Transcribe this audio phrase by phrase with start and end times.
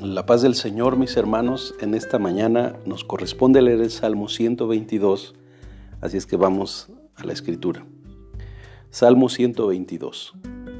[0.00, 5.36] La paz del Señor, mis hermanos, en esta mañana nos corresponde leer el Salmo 122,
[6.00, 7.86] así es que vamos a la escritura.
[8.90, 10.34] Salmo 122,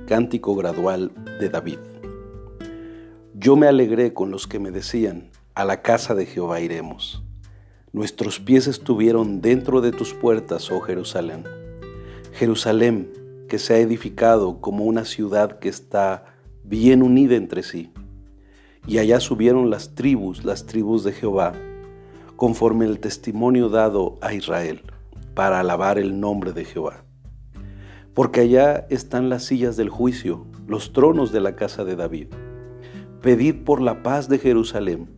[0.09, 1.79] cántico gradual de David.
[3.35, 7.23] Yo me alegré con los que me decían, a la casa de Jehová iremos.
[7.93, 11.45] Nuestros pies estuvieron dentro de tus puertas, oh Jerusalén.
[12.33, 13.13] Jerusalén,
[13.49, 16.25] que se ha edificado como una ciudad que está
[16.65, 17.93] bien unida entre sí
[18.87, 21.53] y allá subieron las tribus, las tribus de Jehová,
[22.37, 24.83] conforme el testimonio dado a Israel,
[25.35, 27.05] para alabar el nombre de Jehová.
[28.13, 32.29] Porque allá están las sillas del juicio, los tronos de la casa de David.
[33.21, 35.11] Pedid por la paz de Jerusalén,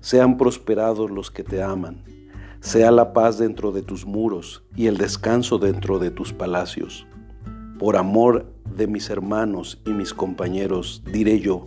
[0.00, 2.04] sean prosperados los que te aman,
[2.60, 7.06] sea la paz dentro de tus muros y el descanso dentro de tus palacios.
[7.78, 11.66] Por amor de mis hermanos y mis compañeros, diré yo,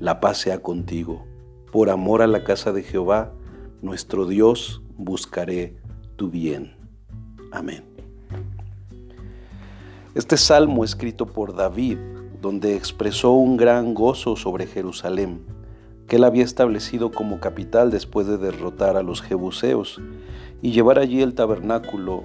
[0.00, 1.24] la paz sea contigo.
[1.72, 3.32] Por amor a la casa de Jehová,
[3.82, 5.76] nuestro Dios, buscaré
[6.16, 6.74] tu bien.
[7.52, 7.84] Amén.
[10.14, 11.98] Este salmo escrito por David,
[12.40, 15.42] donde expresó un gran gozo sobre Jerusalén,
[16.06, 20.00] que él había establecido como capital después de derrotar a los jebuseos
[20.62, 22.22] y llevar allí el tabernáculo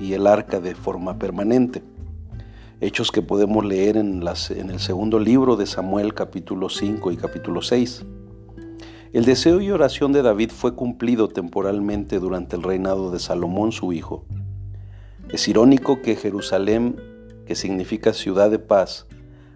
[0.00, 1.82] y el arca de forma permanente
[2.80, 8.06] hechos que podemos leer en, el segundo libro de Samuel capítulo 5 y capítulo 6.
[9.12, 13.92] El deseo y oración de David fue cumplido temporalmente durante el reinado de Salomón su
[13.92, 14.24] hijo.
[15.30, 16.96] Es irónico que Jerusalén,
[17.44, 19.06] que significa ciudad de paz,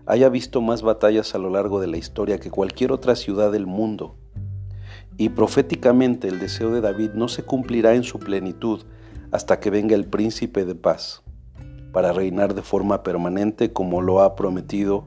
[0.05, 3.67] haya visto más batallas a lo largo de la historia que cualquier otra ciudad del
[3.67, 4.17] mundo.
[5.17, 8.83] Y proféticamente el deseo de David no se cumplirá en su plenitud
[9.31, 11.24] hasta que venga el príncipe de paz
[11.95, 15.07] para reinar de forma permanente como lo ha prometido,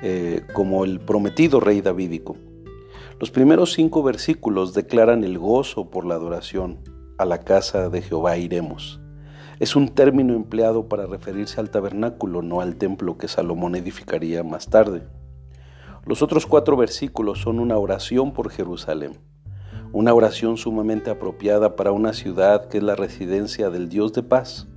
[0.00, 2.36] eh, como el prometido rey davídico.
[3.20, 6.78] Los primeros cinco versículos declaran el gozo por la adoración.
[7.18, 9.00] A la casa de Jehová iremos.
[9.60, 14.68] Es un término empleado para referirse al tabernáculo, no al templo que Salomón edificaría más
[14.68, 15.02] tarde.
[16.06, 19.18] Los otros cuatro versículos son una oración por Jerusalén,
[19.92, 24.68] una oración sumamente apropiada para una ciudad que es la residencia del Dios de paz.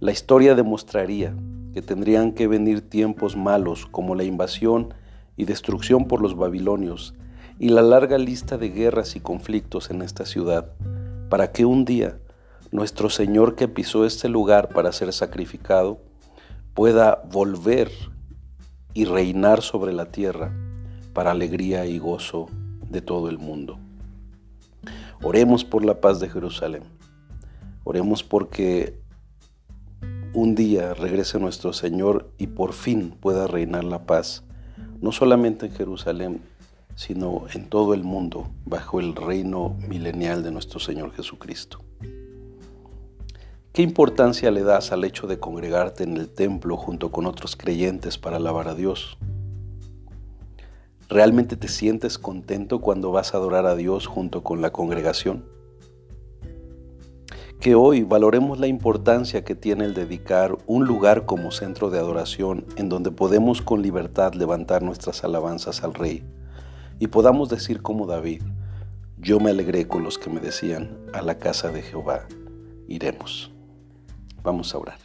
[0.00, 1.34] La historia demostraría
[1.74, 4.94] que tendrían que venir tiempos malos como la invasión
[5.36, 7.14] y destrucción por los babilonios
[7.58, 10.72] y la larga lista de guerras y conflictos en esta ciudad,
[11.28, 12.16] para que un día
[12.72, 16.00] nuestro Señor que pisó este lugar para ser sacrificado
[16.72, 17.90] pueda volver
[18.94, 20.50] y reinar sobre la tierra
[21.12, 22.46] para alegría y gozo
[22.88, 23.78] de todo el mundo.
[25.22, 26.84] Oremos por la paz de Jerusalén.
[27.84, 28.99] Oremos porque
[30.32, 34.44] un día regrese nuestro Señor y por fin pueda reinar la paz,
[35.00, 36.42] no solamente en Jerusalén,
[36.94, 41.80] sino en todo el mundo, bajo el reino milenial de nuestro Señor Jesucristo.
[43.72, 48.18] ¿Qué importancia le das al hecho de congregarte en el templo junto con otros creyentes
[48.18, 49.18] para alabar a Dios?
[51.08, 55.44] ¿Realmente te sientes contento cuando vas a adorar a Dios junto con la congregación?
[57.60, 62.64] Que hoy valoremos la importancia que tiene el dedicar un lugar como centro de adoración
[62.76, 66.24] en donde podemos con libertad levantar nuestras alabanzas al Rey
[66.98, 68.42] y podamos decir como David,
[69.18, 72.26] yo me alegré con los que me decían, a la casa de Jehová
[72.88, 73.52] iremos.
[74.42, 74.98] Vamos a orar.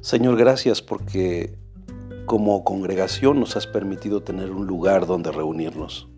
[0.00, 1.56] Señor, gracias porque
[2.26, 6.08] como congregación nos has permitido tener un lugar donde reunirnos.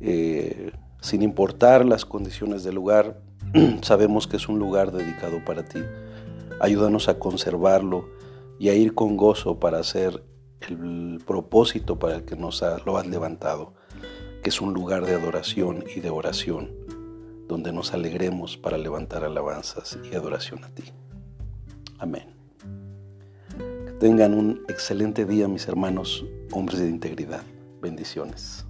[0.00, 3.29] Eh, sin importar las condiciones del lugar,
[3.82, 5.80] sabemos que es un lugar dedicado para ti.
[6.60, 8.08] Ayúdanos a conservarlo
[8.58, 10.22] y a ir con gozo para hacer
[10.60, 13.72] el propósito para el que nos lo has levantado,
[14.42, 16.70] que es un lugar de adoración y de oración,
[17.48, 20.84] donde nos alegremos para levantar alabanzas y adoración a ti.
[21.98, 22.34] Amén.
[23.86, 27.42] Que tengan un excelente día, mis hermanos, hombres de integridad.
[27.80, 28.66] Bendiciones.